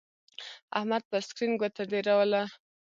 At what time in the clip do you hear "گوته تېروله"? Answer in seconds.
1.59-2.43